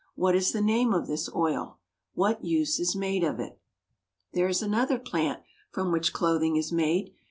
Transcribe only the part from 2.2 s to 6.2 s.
use is made of it? There is another plant from which